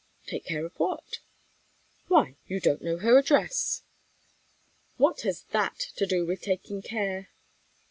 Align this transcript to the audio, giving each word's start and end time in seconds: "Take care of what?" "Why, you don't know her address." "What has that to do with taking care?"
"Take 0.25 0.45
care 0.45 0.65
of 0.65 0.73
what?" 0.79 1.19
"Why, 2.07 2.35
you 2.47 2.59
don't 2.59 2.81
know 2.81 2.97
her 2.97 3.19
address." 3.19 3.83
"What 4.97 5.21
has 5.21 5.43
that 5.51 5.77
to 5.97 6.07
do 6.07 6.25
with 6.25 6.41
taking 6.41 6.81
care?" 6.81 7.29